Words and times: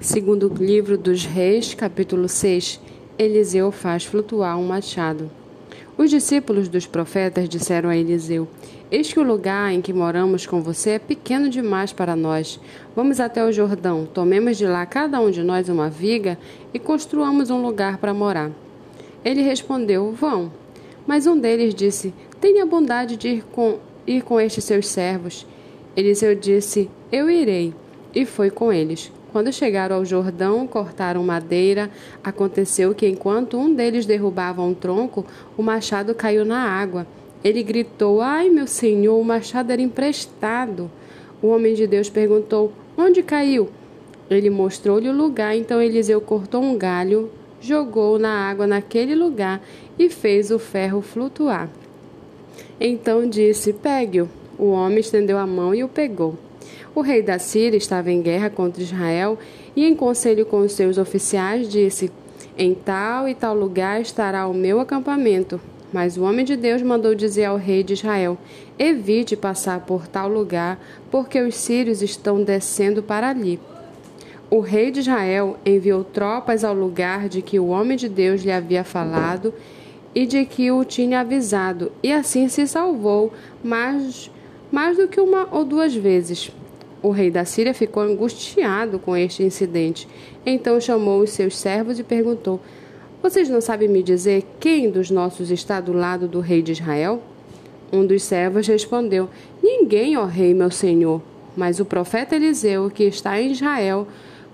Segundo 0.00 0.50
o 0.50 0.64
livro 0.64 0.96
dos 0.96 1.26
Reis, 1.26 1.74
capítulo 1.74 2.26
6, 2.26 2.80
Eliseu 3.18 3.70
faz 3.70 4.02
flutuar 4.02 4.58
um 4.58 4.66
machado. 4.66 5.30
Os 5.98 6.08
discípulos 6.08 6.68
dos 6.68 6.86
profetas 6.86 7.46
disseram 7.46 7.90
a 7.90 7.96
Eliseu: 7.96 8.48
Eis 8.90 9.12
que 9.12 9.20
o 9.20 9.22
lugar 9.22 9.70
em 9.70 9.82
que 9.82 9.92
moramos 9.92 10.46
com 10.46 10.62
você 10.62 10.92
é 10.92 10.98
pequeno 10.98 11.50
demais 11.50 11.92
para 11.92 12.16
nós. 12.16 12.58
Vamos 12.96 13.20
até 13.20 13.44
o 13.44 13.52
Jordão, 13.52 14.06
tomemos 14.06 14.56
de 14.56 14.66
lá 14.66 14.86
cada 14.86 15.20
um 15.20 15.30
de 15.30 15.42
nós 15.42 15.68
uma 15.68 15.90
viga 15.90 16.38
e 16.72 16.78
construamos 16.78 17.50
um 17.50 17.60
lugar 17.60 17.98
para 17.98 18.14
morar. 18.14 18.50
Ele 19.22 19.42
respondeu: 19.42 20.12
Vão. 20.12 20.50
Mas 21.06 21.26
um 21.26 21.38
deles 21.38 21.74
disse: 21.74 22.14
Tenha 22.40 22.64
bondade 22.64 23.18
de 23.18 23.28
ir 23.28 23.44
com, 23.52 23.78
ir 24.06 24.22
com 24.22 24.40
estes 24.40 24.64
seus 24.64 24.88
servos. 24.88 25.46
Eliseu 25.94 26.34
disse: 26.34 26.88
Eu 27.12 27.28
irei. 27.28 27.74
E 28.14 28.24
foi 28.24 28.50
com 28.50 28.72
eles. 28.72 29.12
Quando 29.32 29.52
chegaram 29.52 29.96
ao 29.96 30.04
Jordão, 30.04 30.66
cortaram 30.66 31.22
madeira. 31.22 31.88
Aconteceu 32.22 32.94
que, 32.94 33.06
enquanto 33.06 33.56
um 33.56 33.72
deles 33.72 34.04
derrubava 34.04 34.60
um 34.62 34.74
tronco, 34.74 35.24
o 35.56 35.62
machado 35.62 36.14
caiu 36.14 36.44
na 36.44 36.58
água. 36.58 37.06
Ele 37.44 37.62
gritou: 37.62 38.20
Ai, 38.20 38.50
meu 38.50 38.66
senhor, 38.66 39.18
o 39.18 39.24
machado 39.24 39.72
era 39.72 39.80
emprestado. 39.80 40.90
O 41.40 41.48
homem 41.48 41.74
de 41.74 41.86
Deus 41.86 42.10
perguntou: 42.10 42.72
Onde 42.98 43.22
caiu? 43.22 43.70
Ele 44.28 44.50
mostrou-lhe 44.50 45.08
o 45.08 45.16
lugar, 45.16 45.56
então 45.56 45.80
Eliseu 45.80 46.20
cortou 46.20 46.62
um 46.62 46.76
galho, 46.76 47.30
jogou 47.60 48.18
na 48.18 48.48
água 48.48 48.66
naquele 48.66 49.14
lugar 49.14 49.60
e 49.98 50.08
fez 50.08 50.50
o 50.50 50.58
ferro 50.58 51.00
flutuar. 51.00 51.68
Então 52.80 53.28
disse: 53.28 53.72
Pegue-o. 53.72 54.28
O 54.58 54.72
homem 54.72 54.98
estendeu 54.98 55.38
a 55.38 55.46
mão 55.46 55.74
e 55.74 55.82
o 55.82 55.88
pegou. 55.88 56.36
O 56.94 57.00
rei 57.00 57.22
da 57.22 57.38
Síria 57.38 57.76
estava 57.76 58.10
em 58.10 58.22
guerra 58.22 58.50
contra 58.50 58.82
Israel 58.82 59.38
e, 59.76 59.84
em 59.84 59.94
conselho 59.94 60.44
com 60.46 60.60
os 60.60 60.72
seus 60.72 60.98
oficiais, 60.98 61.68
disse: 61.68 62.10
Em 62.56 62.74
tal 62.74 63.28
e 63.28 63.34
tal 63.34 63.54
lugar 63.54 64.00
estará 64.00 64.46
o 64.46 64.54
meu 64.54 64.80
acampamento. 64.80 65.60
Mas 65.92 66.16
o 66.16 66.22
homem 66.22 66.44
de 66.44 66.56
Deus 66.56 66.82
mandou 66.82 67.14
dizer 67.14 67.46
ao 67.46 67.56
rei 67.56 67.82
de 67.82 67.94
Israel: 67.94 68.38
Evite 68.78 69.36
passar 69.36 69.80
por 69.80 70.06
tal 70.06 70.28
lugar, 70.28 70.80
porque 71.10 71.40
os 71.40 71.54
sírios 71.54 72.02
estão 72.02 72.42
descendo 72.42 73.02
para 73.02 73.28
ali. 73.28 73.58
O 74.50 74.60
rei 74.60 74.90
de 74.90 75.00
Israel 75.00 75.56
enviou 75.64 76.02
tropas 76.02 76.64
ao 76.64 76.74
lugar 76.74 77.28
de 77.28 77.40
que 77.40 77.60
o 77.60 77.68
homem 77.68 77.96
de 77.96 78.08
Deus 78.08 78.42
lhe 78.42 78.50
havia 78.50 78.82
falado 78.82 79.54
e 80.12 80.26
de 80.26 80.44
que 80.44 80.70
o 80.72 80.84
tinha 80.84 81.20
avisado, 81.20 81.92
e 82.02 82.12
assim 82.12 82.48
se 82.48 82.66
salvou 82.66 83.32
mais, 83.62 84.28
mais 84.70 84.96
do 84.96 85.08
que 85.08 85.20
uma 85.20 85.48
ou 85.50 85.64
duas 85.64 85.94
vezes. 85.94 86.50
O 87.02 87.10
rei 87.10 87.30
da 87.30 87.44
Síria 87.44 87.72
ficou 87.72 88.02
angustiado 88.02 88.98
com 88.98 89.16
este 89.16 89.42
incidente. 89.42 90.06
Então 90.44 90.80
chamou 90.80 91.20
os 91.20 91.30
seus 91.30 91.56
servos 91.56 91.98
e 91.98 92.04
perguntou: 92.04 92.60
Vocês 93.22 93.48
não 93.48 93.60
sabem 93.60 93.88
me 93.88 94.02
dizer 94.02 94.44
quem 94.60 94.90
dos 94.90 95.10
nossos 95.10 95.50
está 95.50 95.80
do 95.80 95.92
lado 95.92 96.28
do 96.28 96.40
rei 96.40 96.60
de 96.62 96.72
Israel? 96.72 97.22
Um 97.92 98.06
dos 98.06 98.22
servos 98.22 98.66
respondeu: 98.66 99.28
Ninguém, 99.62 100.16
ó 100.16 100.24
rei, 100.26 100.54
meu 100.54 100.70
senhor. 100.70 101.22
Mas 101.56 101.80
o 101.80 101.84
profeta 101.84 102.36
Eliseu, 102.36 102.90
que 102.90 103.04
está 103.04 103.40
em 103.40 103.50
Israel, 103.50 104.06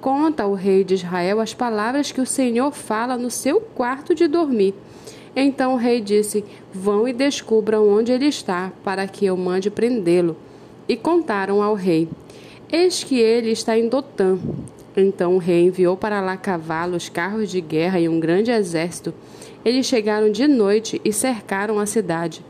conta 0.00 0.44
ao 0.44 0.54
rei 0.54 0.84
de 0.84 0.94
Israel 0.94 1.40
as 1.40 1.52
palavras 1.52 2.12
que 2.12 2.20
o 2.20 2.26
Senhor 2.26 2.72
fala 2.72 3.16
no 3.16 3.30
seu 3.30 3.60
quarto 3.60 4.14
de 4.14 4.26
dormir. 4.26 4.74
Então 5.40 5.74
o 5.74 5.76
rei 5.76 6.00
disse: 6.00 6.44
Vão 6.74 7.06
e 7.06 7.12
descubram 7.12 7.88
onde 7.88 8.10
ele 8.10 8.26
está, 8.26 8.72
para 8.82 9.06
que 9.06 9.24
eu 9.24 9.36
mande 9.36 9.70
prendê-lo. 9.70 10.36
E 10.88 10.96
contaram 10.96 11.62
ao 11.62 11.74
rei. 11.74 12.08
Eis 12.72 13.04
que 13.04 13.20
ele 13.20 13.52
está 13.52 13.78
em 13.78 13.88
Dotã. 13.88 14.36
Então 14.96 15.36
o 15.36 15.38
rei 15.38 15.62
enviou 15.62 15.96
para 15.96 16.20
lá 16.20 16.36
cavalos, 16.36 17.08
carros 17.08 17.48
de 17.52 17.60
guerra 17.60 18.00
e 18.00 18.08
um 18.08 18.18
grande 18.18 18.50
exército. 18.50 19.14
Eles 19.64 19.86
chegaram 19.86 20.28
de 20.32 20.48
noite 20.48 21.00
e 21.04 21.12
cercaram 21.12 21.78
a 21.78 21.86
cidade. 21.86 22.44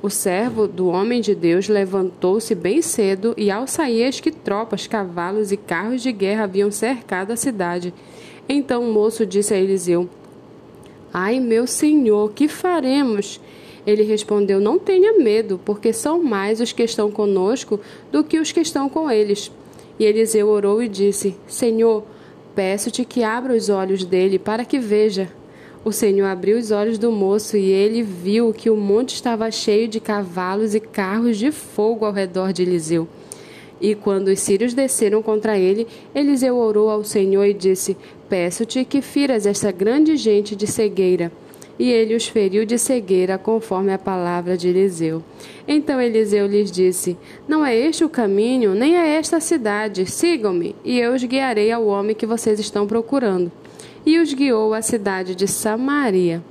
O 0.00 0.08
servo 0.08 0.68
do 0.68 0.86
homem 0.86 1.20
de 1.20 1.34
Deus 1.34 1.66
levantou-se 1.66 2.54
bem 2.54 2.80
cedo 2.80 3.34
e, 3.36 3.50
ao 3.50 3.66
sair, 3.66 4.02
eis 4.02 4.20
que 4.20 4.30
tropas, 4.30 4.86
cavalos 4.86 5.50
e 5.50 5.56
carros 5.56 6.02
de 6.02 6.12
guerra 6.12 6.44
haviam 6.44 6.70
cercado 6.70 7.32
a 7.32 7.36
cidade. 7.36 7.92
Então 8.48 8.88
o 8.88 8.92
moço 8.92 9.26
disse 9.26 9.52
a 9.52 9.58
Eliseu: 9.58 10.08
Ai, 11.12 11.40
meu 11.40 11.66
senhor, 11.66 12.32
que 12.32 12.48
faremos? 12.48 13.40
Ele 13.86 14.02
respondeu: 14.02 14.60
Não 14.60 14.78
tenha 14.78 15.18
medo, 15.18 15.58
porque 15.64 15.92
são 15.92 16.22
mais 16.22 16.60
os 16.60 16.72
que 16.72 16.82
estão 16.82 17.10
conosco 17.10 17.80
do 18.12 18.22
que 18.22 18.38
os 18.38 18.52
que 18.52 18.60
estão 18.60 18.88
com 18.88 19.10
eles. 19.10 19.50
E 19.98 20.04
Eliseu 20.04 20.48
orou 20.48 20.82
e 20.82 20.88
disse: 20.88 21.34
Senhor, 21.46 22.04
peço-te 22.54 23.04
que 23.04 23.22
abra 23.22 23.54
os 23.54 23.68
olhos 23.68 24.04
dele 24.04 24.38
para 24.38 24.64
que 24.64 24.78
veja. 24.78 25.30
O 25.84 25.92
Senhor 25.92 26.26
abriu 26.26 26.58
os 26.58 26.70
olhos 26.70 26.98
do 26.98 27.10
moço 27.10 27.56
e 27.56 27.70
ele 27.70 28.02
viu 28.02 28.52
que 28.52 28.68
o 28.68 28.76
monte 28.76 29.14
estava 29.14 29.50
cheio 29.50 29.88
de 29.88 30.00
cavalos 30.00 30.74
e 30.74 30.80
carros 30.80 31.38
de 31.38 31.50
fogo 31.50 32.04
ao 32.04 32.12
redor 32.12 32.52
de 32.52 32.62
Eliseu. 32.62 33.08
E 33.80 33.94
quando 33.94 34.28
os 34.28 34.40
sírios 34.40 34.74
desceram 34.74 35.22
contra 35.22 35.58
ele, 35.58 35.86
Eliseu 36.14 36.56
orou 36.56 36.90
ao 36.90 37.04
Senhor 37.04 37.44
e 37.44 37.54
disse: 37.54 37.96
Peço-te 38.28 38.84
que 38.84 39.00
firas 39.00 39.46
esta 39.46 39.70
grande 39.70 40.16
gente 40.16 40.56
de 40.56 40.66
cegueira 40.66 41.30
e 41.78 41.90
ele 41.90 42.14
os 42.14 42.26
feriu 42.26 42.66
de 42.66 42.76
cegueira, 42.76 43.38
conforme 43.38 43.92
a 43.92 43.98
palavra 43.98 44.56
de 44.56 44.68
Eliseu. 44.68 45.22
Então 45.66 46.00
Eliseu 46.00 46.46
lhes 46.46 46.72
disse: 46.72 47.16
Não 47.46 47.64
é 47.64 47.76
este 47.76 48.04
o 48.04 48.08
caminho, 48.08 48.74
nem 48.74 48.96
é 48.96 49.16
esta 49.16 49.36
a 49.36 49.40
cidade. 49.40 50.04
Sigam-me, 50.10 50.74
e 50.84 50.98
eu 50.98 51.14
os 51.14 51.22
guiarei 51.22 51.70
ao 51.70 51.86
homem 51.86 52.16
que 52.16 52.26
vocês 52.26 52.58
estão 52.58 52.86
procurando. 52.86 53.52
E 54.04 54.18
os 54.18 54.32
guiou 54.34 54.74
à 54.74 54.82
cidade 54.82 55.34
de 55.34 55.46
Samaria. 55.46 56.42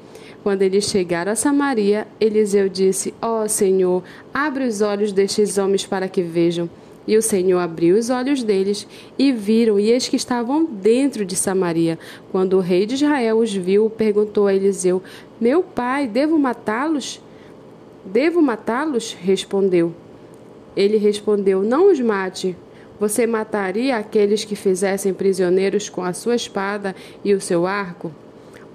Quando 0.44 0.62
eles 0.62 0.86
chegaram 0.86 1.32
a 1.34 1.36
Samaria, 1.36 2.08
Eliseu 2.22 2.70
disse: 2.70 3.14
Ó 3.22 3.44
oh, 3.44 3.50
Senhor, 3.50 4.04
abre 4.34 4.66
os 4.66 4.82
olhos 4.82 5.12
destes 5.12 5.58
homens 5.58 5.86
para 5.86 6.08
que 6.08 6.22
vejam. 6.22 6.70
E 7.08 7.16
o 7.16 7.22
Senhor 7.22 7.60
abriu 7.60 7.98
os 7.98 8.10
olhos 8.10 8.44
deles 8.44 8.86
e 9.18 9.32
viram, 9.32 9.80
e 9.80 9.92
eis 9.92 10.10
que 10.10 10.18
estavam 10.18 10.66
dentro 10.66 11.24
de 11.24 11.36
Samaria. 11.36 11.98
Quando 12.32 12.58
o 12.58 12.60
rei 12.60 12.86
de 12.86 12.96
Israel 12.96 13.38
os 13.38 13.54
viu, 13.54 13.90
perguntou 13.90 14.48
a 14.48 14.54
Eliseu: 14.54 15.02
Meu 15.40 15.64
pai, 15.64 16.06
devo 16.06 16.38
matá-los? 16.38 17.22
Devo 18.04 18.42
matá-los? 18.42 19.14
Respondeu. 19.14 19.94
Ele 20.76 20.98
respondeu: 20.98 21.64
Não 21.64 21.90
os 21.90 22.00
mate. 22.00 22.58
Você 23.00 23.26
mataria 23.26 23.96
aqueles 23.96 24.44
que 24.44 24.56
fizessem 24.56 25.14
prisioneiros 25.14 25.88
com 25.88 26.04
a 26.04 26.14
sua 26.14 26.36
espada 26.36 26.96
e 27.24 27.34
o 27.34 27.40
seu 27.40 27.66
arco? 27.66 28.12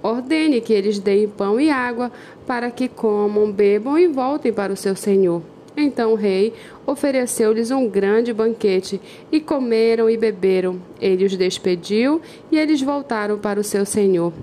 Ordene 0.01 0.59
que 0.59 0.73
eles 0.73 0.97
deem 0.97 1.27
pão 1.27 1.59
e 1.59 1.69
água 1.69 2.11
para 2.47 2.71
que 2.71 2.87
comam, 2.87 3.51
bebam 3.51 3.97
e 3.97 4.07
voltem 4.07 4.51
para 4.51 4.73
o 4.73 4.77
seu 4.77 4.95
senhor. 4.95 5.41
Então 5.75 6.13
o 6.13 6.15
rei 6.15 6.53
ofereceu-lhes 6.85 7.71
um 7.71 7.87
grande 7.87 8.33
banquete, 8.33 9.01
e 9.31 9.39
comeram 9.39 10.09
e 10.09 10.17
beberam. 10.17 10.79
Ele 11.01 11.25
os 11.25 11.35
despediu, 11.35 12.21
e 12.51 12.57
eles 12.57 12.81
voltaram 12.81 13.37
para 13.39 13.59
o 13.59 13.63
seu 13.63 13.85
senhor. 13.85 14.33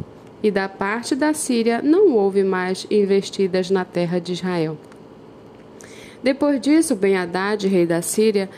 E 0.42 0.50
da 0.50 0.68
parte 0.68 1.14
da 1.14 1.34
Síria 1.34 1.80
não 1.82 2.14
houve 2.14 2.42
mais 2.42 2.86
investidas 2.90 3.70
na 3.70 3.84
terra 3.84 4.18
de 4.18 4.32
Israel. 4.32 4.76
Depois 6.22 6.60
disso, 6.60 6.94
Ben-Hadad, 6.94 7.66
rei 7.66 7.86
da 7.86 8.02
Síria, 8.02 8.48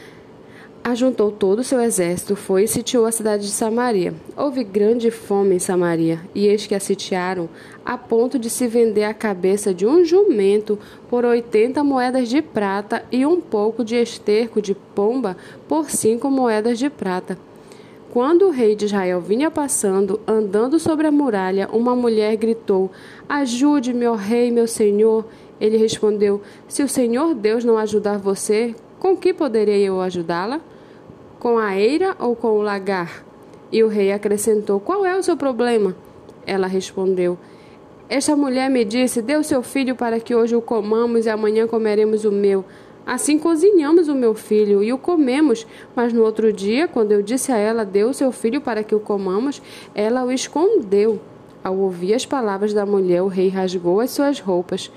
ajuntou 0.85 1.31
todo 1.31 1.61
o 1.61 1.65
seu 1.65 1.81
exército, 1.81 2.35
foi 2.35 2.65
e 2.65 2.69
sitiou 2.69 3.07
a 3.07 3.13
cidade 3.13 3.45
de 3.45 3.53
Samaria. 3.53 4.15
Houve 4.37 4.65
grande 4.65 5.11
fome 5.11 5.55
em 5.55 5.59
Samaria, 5.59 6.21
e 6.35 6.47
eis 6.47 6.67
que 6.67 6.75
a 6.75 6.81
sitiaram, 6.81 7.49
a 7.85 7.97
ponto 7.97 8.39
de 8.39 8.51
se 8.51 8.67
vender 8.67 9.05
a 9.05 9.15
cabeça 9.15 9.73
de 9.73 9.87
um 9.87 10.05
jumento 10.05 10.79
por 11.09 11.25
oitenta 11.25 11.85
moedas 11.85 12.29
de 12.29 12.43
prata 12.43 13.05
e 13.13 13.25
um 13.25 13.41
pouco 13.41 13.85
de 13.85 13.95
esterco 13.95 14.61
de 14.61 14.75
pomba 14.75 15.37
por 15.69 15.91
cinco 15.91 16.29
moedas 16.31 16.79
de 16.79 16.91
prata. 16.91 17.39
Quando 18.11 18.49
o 18.49 18.51
rei 18.51 18.75
de 18.75 18.85
Israel 18.85 19.21
vinha 19.21 19.51
passando, 19.51 20.21
andando 20.27 20.79
sobre 20.79 21.07
a 21.07 21.13
muralha, 21.13 21.69
uma 21.73 21.97
mulher 21.97 22.37
gritou: 22.37 22.91
Ajude-me, 23.27 24.07
ó 24.07 24.15
rei, 24.15 24.51
meu 24.51 24.67
senhor. 24.67 25.25
Ele 25.59 25.79
respondeu: 25.79 26.43
Se 26.69 26.83
o 26.83 26.89
Senhor 26.89 27.35
Deus 27.35 27.65
não 27.65 27.79
ajudar 27.79 28.19
você, 28.19 28.75
com 28.99 29.17
que 29.17 29.33
poderei 29.33 29.83
eu 29.83 30.01
ajudá-la? 30.01 30.61
Com 31.43 31.59
a 31.59 31.77
eira 31.77 32.15
ou 32.21 32.37
com 32.37 32.53
o 32.53 32.63
lagar? 32.63 33.25
E 33.73 33.83
o 33.83 33.89
rei 33.89 34.13
acrescentou: 34.13 34.79
Qual 34.79 35.05
é 35.05 35.19
o 35.19 35.25
seu 35.25 35.37
problema? 35.37 35.93
Ela 36.47 36.69
respondeu: 36.69 37.37
Esta 38.09 38.37
mulher 38.37 38.71
me 38.71 38.85
disse: 38.85 39.21
o 39.21 39.43
seu 39.43 39.61
filho 39.61 39.97
para 39.97 40.21
que 40.21 40.37
hoje 40.37 40.55
o 40.55 40.63
comamos 40.63 41.27
e 41.27 41.31
amanhã 41.31 41.67
comeremos 41.67 42.25
o 42.25 42.31
meu. 42.31 42.65
Assim 43.05 43.41
cozinhamos 43.41 44.07
o 44.07 44.15
meu 44.15 44.35
filho 44.35 44.85
e 44.85 44.93
o 44.93 44.99
comemos, 44.99 45.67
mas 45.97 46.13
no 46.13 46.23
outro 46.23 46.53
dia, 46.53 46.87
quando 46.87 47.11
eu 47.11 47.21
disse 47.21 47.51
a 47.51 47.59
ela: 47.59 47.85
o 48.09 48.15
seu 48.15 48.31
filho 48.31 48.61
para 48.61 48.85
que 48.85 48.95
o 48.95 49.01
comamos, 49.01 49.61
ela 49.97 50.25
o 50.25 50.31
escondeu. 50.31 51.19
Ao 51.65 51.77
ouvir 51.77 52.15
as 52.15 52.25
palavras 52.25 52.73
da 52.73 52.87
mulher, 52.87 53.21
o 53.21 53.27
rei 53.27 53.49
rasgou 53.49 53.99
as 53.99 54.13
suas 54.13 54.39
roupas. 54.39 54.93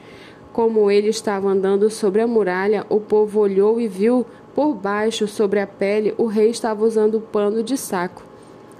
Como 0.53 0.91
ele 0.91 1.09
estava 1.09 1.50
andando 1.50 1.89
sobre 1.89 2.21
a 2.21 2.27
muralha, 2.27 2.86
o 2.88 3.00
povo 3.00 3.39
olhou 3.39 3.81
e 3.81 3.88
viu 3.88 4.25
por 4.55 4.73
baixo, 4.73 5.27
sobre 5.27 5.59
a 5.59 5.67
pele, 5.67 6.15
o 6.17 6.27
rei 6.27 6.49
estava 6.49 6.85
usando 6.85 7.19
pano 7.19 7.61
de 7.61 7.77
saco. 7.77 8.23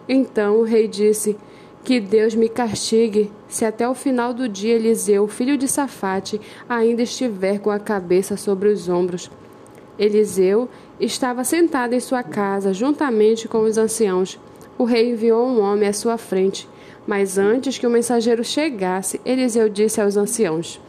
Então 0.08 0.58
o 0.58 0.64
rei 0.64 0.88
disse: 0.88 1.38
Que 1.84 2.00
Deus 2.00 2.34
me 2.34 2.48
castigue, 2.48 3.30
se 3.50 3.66
até 3.66 3.88
o 3.88 3.94
final 3.94 4.34
do 4.34 4.48
dia 4.48 4.76
Eliseu, 4.76 5.28
filho 5.28 5.58
de 5.58 5.68
Safate, 5.68 6.40
ainda 6.70 7.04
estiver 7.04 7.60
com 7.60 7.70
a 7.70 7.78
cabeça 7.78 8.38
sobre 8.38 8.70
os 8.70 8.88
ombros. 8.88 9.30
Eliseu 10.00 10.70
estava 11.00 11.44
sentado 11.44 11.94
em 11.94 12.00
sua 12.00 12.24
casa, 12.24 12.74
juntamente 12.74 13.48
com 13.48 13.60
os 13.60 13.78
anciãos. 13.78 14.40
O 14.78 14.86
rei 14.86 15.12
enviou 15.12 15.46
um 15.46 15.62
homem 15.62 15.90
à 15.90 15.94
sua 15.94 16.18
frente, 16.18 16.70
mas 17.06 17.38
antes 17.38 17.78
que 17.78 17.86
o 17.86 17.90
mensageiro 17.90 18.44
chegasse, 18.44 19.20
Eliseu 19.26 19.68
disse 19.68 20.00
aos 20.00 20.16
anciãos: 20.16 20.80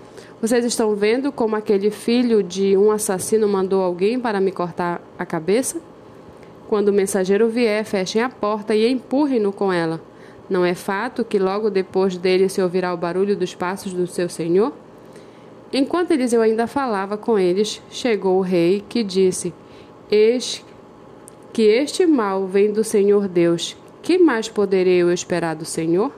Vocês 0.40 0.66
estão 0.66 0.94
vendo 0.94 1.32
como 1.32 1.56
aquele 1.56 1.90
filho 1.90 2.42
de 2.42 2.76
um 2.76 2.90
assassino 2.90 3.48
mandou 3.48 3.82
alguém 3.82 4.20
para 4.20 4.38
me 4.38 4.52
cortar 4.52 5.00
a 5.18 5.24
cabeça? 5.24 5.80
Quando 6.68 6.88
o 6.88 6.92
mensageiro 6.92 7.48
vier, 7.48 7.84
fechem 7.86 8.20
a 8.20 8.28
porta 8.28 8.74
e 8.74 8.86
empurrem-no 8.86 9.50
com 9.50 9.72
ela. 9.72 9.98
Não 10.48 10.62
é 10.62 10.74
fato 10.74 11.24
que 11.24 11.38
logo 11.38 11.70
depois 11.70 12.18
dele 12.18 12.50
se 12.50 12.60
ouvirá 12.60 12.92
o 12.92 12.98
barulho 12.98 13.34
dos 13.34 13.54
passos 13.54 13.94
do 13.94 14.06
seu 14.06 14.28
senhor? 14.28 14.74
Enquanto 15.72 16.10
Eliseu 16.10 16.42
ainda 16.42 16.66
falava 16.66 17.16
com 17.16 17.38
eles, 17.38 17.80
chegou 17.90 18.36
o 18.36 18.42
rei, 18.42 18.84
que 18.86 19.02
disse: 19.02 19.54
Eis 20.10 20.62
que 21.50 21.62
este 21.62 22.06
mal 22.06 22.46
vem 22.46 22.70
do 22.70 22.84
Senhor 22.84 23.26
Deus. 23.26 23.74
Que 24.02 24.18
mais 24.18 24.50
poderei 24.50 24.98
eu 24.98 25.10
esperar 25.10 25.56
do 25.56 25.64
Senhor? 25.64 26.12